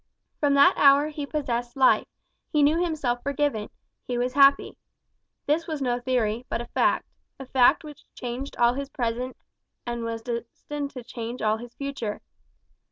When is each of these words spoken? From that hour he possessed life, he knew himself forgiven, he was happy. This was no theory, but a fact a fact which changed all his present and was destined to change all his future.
From 0.39 0.55
that 0.55 0.73
hour 0.77 1.09
he 1.09 1.27
possessed 1.27 1.77
life, 1.77 2.07
he 2.51 2.63
knew 2.63 2.83
himself 2.83 3.21
forgiven, 3.21 3.69
he 4.07 4.17
was 4.17 4.33
happy. 4.33 4.75
This 5.45 5.67
was 5.67 5.79
no 5.79 5.99
theory, 5.99 6.43
but 6.49 6.59
a 6.59 6.65
fact 6.65 7.05
a 7.39 7.45
fact 7.45 7.83
which 7.83 8.05
changed 8.15 8.57
all 8.57 8.73
his 8.73 8.89
present 8.89 9.37
and 9.85 10.03
was 10.03 10.23
destined 10.23 10.89
to 10.89 11.03
change 11.03 11.43
all 11.43 11.57
his 11.57 11.75
future. 11.75 12.21